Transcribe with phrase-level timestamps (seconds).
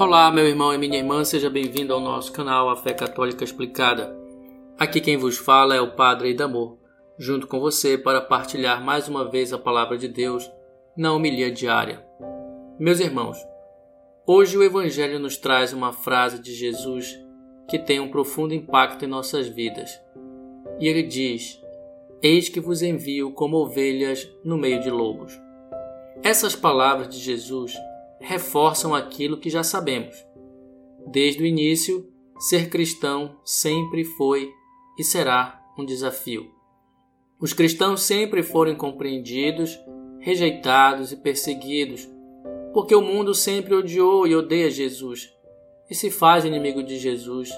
[0.00, 4.16] Olá, meu irmão e minha irmã, seja bem-vindo ao nosso canal A Fé Católica Explicada.
[4.78, 6.78] Aqui quem vos fala é o Padre Idamor,
[7.18, 10.50] junto com você para partilhar mais uma vez a palavra de Deus
[10.96, 12.02] na homilia diária.
[12.78, 13.36] Meus irmãos,
[14.26, 17.14] hoje o Evangelho nos traz uma frase de Jesus
[17.68, 19.90] que tem um profundo impacto em nossas vidas.
[20.80, 21.60] E ele diz:
[22.22, 25.38] Eis que vos envio como ovelhas no meio de lobos.
[26.22, 27.74] Essas palavras de Jesus
[28.20, 30.14] reforçam aquilo que já sabemos.
[31.06, 32.06] Desde o início,
[32.38, 34.52] ser cristão sempre foi
[34.98, 36.50] e será um desafio.
[37.40, 39.78] Os cristãos sempre foram incompreendidos,
[40.18, 42.06] rejeitados e perseguidos,
[42.74, 45.32] porque o mundo sempre odiou e odeia Jesus
[45.88, 47.50] e se faz inimigo de Jesus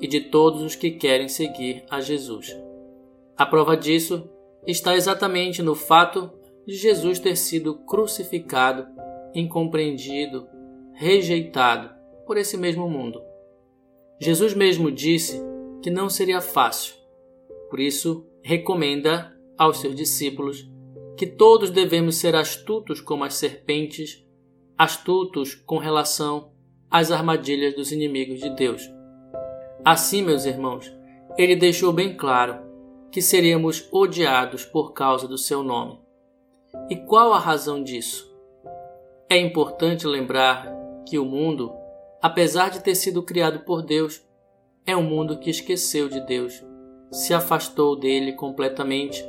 [0.00, 2.56] e de todos os que querem seguir a Jesus.
[3.36, 4.28] A prova disso
[4.66, 6.30] está exatamente no fato
[6.66, 8.86] de Jesus ter sido crucificado
[9.38, 10.46] incompreendido,
[10.94, 11.90] rejeitado
[12.26, 13.22] por esse mesmo mundo.
[14.20, 15.40] Jesus mesmo disse
[15.82, 16.94] que não seria fácil.
[17.70, 20.68] Por isso, recomenda aos seus discípulos
[21.16, 24.24] que todos devemos ser astutos como as serpentes,
[24.76, 26.52] astutos com relação
[26.90, 28.82] às armadilhas dos inimigos de Deus.
[29.84, 30.92] Assim, meus irmãos,
[31.36, 32.68] ele deixou bem claro
[33.10, 35.98] que seríamos odiados por causa do seu nome.
[36.90, 38.27] E qual a razão disso?
[39.30, 40.74] É importante lembrar
[41.06, 41.70] que o mundo,
[42.22, 44.26] apesar de ter sido criado por Deus,
[44.86, 46.64] é um mundo que esqueceu de Deus,
[47.12, 49.22] se afastou dele completamente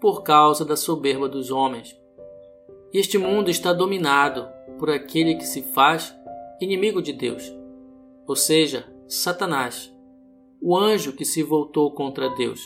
[0.00, 1.94] por causa da soberba dos homens.
[2.94, 6.16] Este mundo está dominado por aquele que se faz
[6.58, 7.54] inimigo de Deus,
[8.26, 9.94] ou seja, Satanás,
[10.62, 12.62] o anjo que se voltou contra Deus.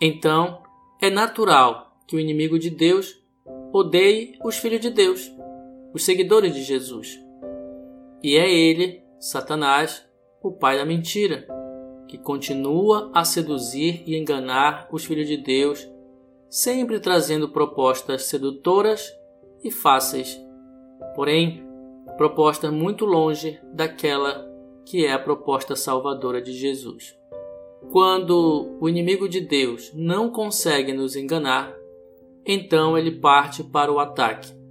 [0.00, 0.62] Então,
[1.00, 3.20] é natural que o inimigo de Deus
[3.72, 5.41] odeie os filhos de Deus
[5.94, 7.20] os seguidores de Jesus.
[8.22, 10.06] E é ele, Satanás,
[10.42, 11.46] o pai da mentira,
[12.08, 15.88] que continua a seduzir e enganar os filhos de Deus,
[16.48, 19.12] sempre trazendo propostas sedutoras
[19.62, 20.40] e fáceis,
[21.14, 21.64] porém,
[22.16, 24.50] propostas muito longe daquela
[24.84, 27.16] que é a proposta salvadora de Jesus.
[27.90, 31.74] Quando o inimigo de Deus não consegue nos enganar,
[32.44, 34.61] então ele parte para o ataque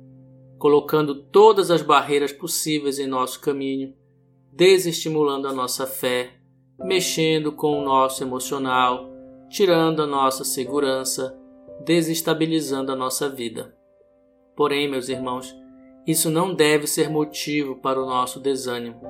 [0.62, 3.96] colocando todas as barreiras possíveis em nosso caminho,
[4.54, 6.36] desestimulando a nossa fé,
[6.78, 9.10] mexendo com o nosso emocional,
[9.50, 11.36] tirando a nossa segurança,
[11.84, 13.76] desestabilizando a nossa vida.
[14.56, 15.52] Porém, meus irmãos,
[16.06, 19.02] isso não deve ser motivo para o nosso desânimo.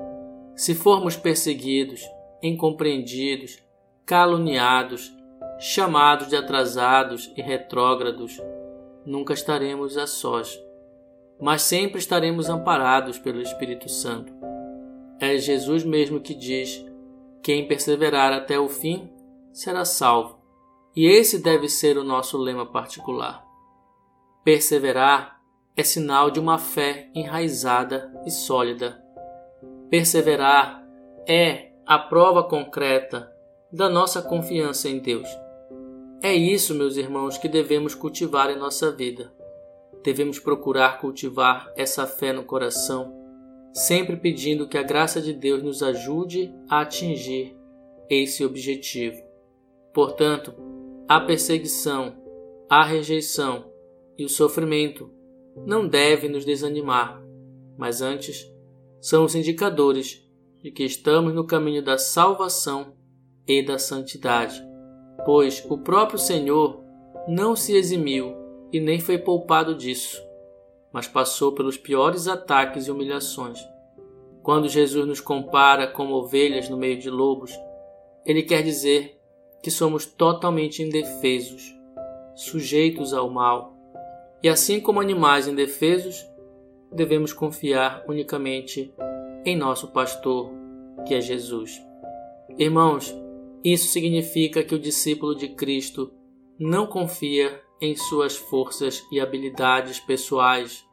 [0.56, 2.00] Se formos perseguidos,
[2.42, 3.62] incompreendidos,
[4.06, 5.14] caluniados,
[5.60, 8.40] chamados de atrasados e retrógrados,
[9.04, 10.58] nunca estaremos a sós
[11.42, 14.32] mas sempre estaremos amparados pelo Espírito Santo.
[15.18, 16.86] É Jesus mesmo que diz:
[17.42, 19.10] quem perseverar até o fim
[19.52, 20.38] será salvo.
[20.94, 23.44] E esse deve ser o nosso lema particular.
[24.44, 25.40] Perseverar
[25.76, 29.02] é sinal de uma fé enraizada e sólida.
[29.90, 30.86] Perseverar
[31.26, 33.32] é a prova concreta
[33.72, 35.28] da nossa confiança em Deus.
[36.22, 39.41] É isso, meus irmãos, que devemos cultivar em nossa vida
[40.02, 43.12] devemos procurar cultivar essa fé no coração,
[43.72, 47.56] sempre pedindo que a graça de Deus nos ajude a atingir
[48.08, 49.22] esse objetivo.
[49.94, 50.54] Portanto,
[51.08, 52.16] a perseguição,
[52.68, 53.70] a rejeição
[54.18, 55.10] e o sofrimento
[55.66, 57.22] não devem nos desanimar,
[57.76, 58.50] mas antes
[59.00, 60.26] são os indicadores
[60.62, 62.94] de que estamos no caminho da salvação
[63.46, 64.62] e da santidade,
[65.24, 66.82] pois o próprio Senhor
[67.28, 68.41] não se eximiu
[68.72, 70.22] e nem foi poupado disso,
[70.92, 73.58] mas passou pelos piores ataques e humilhações.
[74.42, 77.52] Quando Jesus nos compara como ovelhas no meio de lobos,
[78.24, 79.20] ele quer dizer
[79.62, 81.72] que somos totalmente indefesos,
[82.34, 83.76] sujeitos ao mal,
[84.42, 86.26] e assim como animais indefesos,
[86.90, 88.92] devemos confiar unicamente
[89.44, 90.50] em nosso pastor,
[91.06, 91.80] que é Jesus.
[92.58, 93.14] Irmãos,
[93.64, 96.12] isso significa que o discípulo de Cristo
[96.58, 100.86] não confia em suas forças e habilidades pessoais,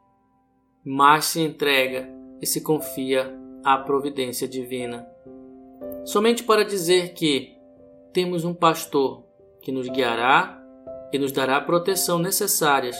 [0.84, 3.32] mas se entrega e se confia
[3.62, 5.06] à providência divina.
[6.04, 7.56] Somente para dizer que
[8.12, 9.24] temos um pastor
[9.62, 10.60] que nos guiará
[11.12, 12.96] e nos dará a proteção necessárias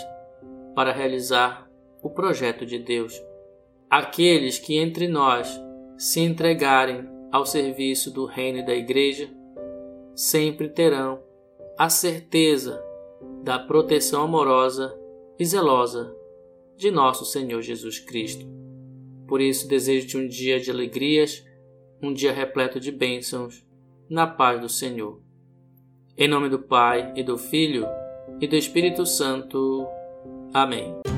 [0.72, 1.68] para realizar
[2.00, 3.20] o projeto de Deus.
[3.90, 5.60] Aqueles que entre nós
[5.98, 9.28] se entregarem ao serviço do reino e da igreja
[10.14, 11.20] sempre terão
[11.76, 12.89] a certeza
[13.42, 14.98] da proteção amorosa
[15.38, 16.14] e zelosa
[16.76, 18.46] de nosso Senhor Jesus Cristo.
[19.26, 21.44] Por isso, desejo-te um dia de alegrias,
[22.02, 23.64] um dia repleto de bênçãos,
[24.08, 25.20] na paz do Senhor.
[26.16, 27.86] Em nome do Pai, e do Filho,
[28.40, 29.86] e do Espírito Santo.
[30.52, 31.09] Amém.